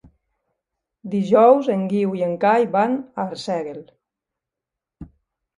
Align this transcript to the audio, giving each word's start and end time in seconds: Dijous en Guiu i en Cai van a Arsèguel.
Dijous 1.11 1.69
en 1.75 1.83
Guiu 1.93 2.17
i 2.21 2.25
en 2.29 2.33
Cai 2.45 2.67
van 2.77 2.97
a 3.01 3.27
Arsèguel. 3.33 3.85